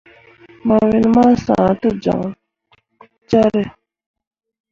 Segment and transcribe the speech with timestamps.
[0.65, 2.23] Ma win ma sah te jon
[3.29, 3.63] carré.